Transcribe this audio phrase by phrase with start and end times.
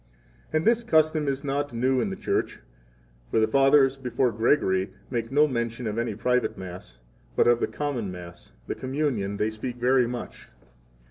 [0.51, 2.59] 35 And this custom is not new in the Church;
[3.29, 6.97] for the Fathers before Gregory make no mention of any private Mass,
[7.35, 10.49] but of the common Mass [the Communion] they speak very much.